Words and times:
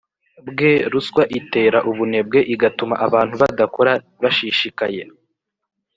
bwe. 0.47 0.71
Ruswa 0.91 1.23
itera 1.39 1.79
ubunebwe, 1.89 2.39
igatuma 2.53 2.95
abantu 3.07 3.35
badakora 3.41 3.91
bashishikaye 4.21 5.01